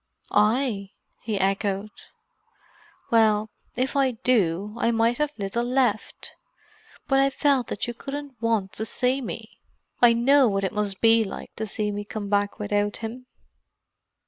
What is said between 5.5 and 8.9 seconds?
left. But I felt that you couldn't want to